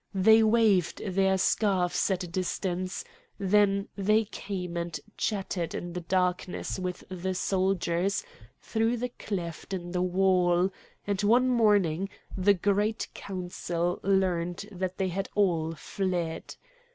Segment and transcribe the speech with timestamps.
[0.15, 3.05] They waved their scarfs at a distance;
[3.37, 8.23] then they came and chatted in the darkness with the soldiers
[8.59, 10.71] through the cleft in the wall,
[11.05, 16.55] and one morning the Great Council learned that they had all fled.